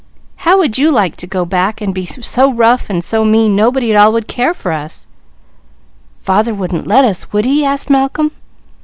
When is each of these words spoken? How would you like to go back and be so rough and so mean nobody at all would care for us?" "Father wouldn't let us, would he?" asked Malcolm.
How 0.37 0.57
would 0.57 0.79
you 0.79 0.89
like 0.91 1.15
to 1.17 1.27
go 1.27 1.45
back 1.45 1.79
and 1.79 1.93
be 1.93 2.07
so 2.07 2.51
rough 2.51 2.89
and 2.89 3.03
so 3.03 3.23
mean 3.23 3.55
nobody 3.55 3.93
at 3.93 4.01
all 4.01 4.11
would 4.13 4.27
care 4.27 4.55
for 4.55 4.71
us?" 4.71 5.05
"Father 6.17 6.55
wouldn't 6.55 6.87
let 6.87 7.05
us, 7.05 7.31
would 7.31 7.45
he?" 7.45 7.63
asked 7.63 7.87
Malcolm. 7.87 8.31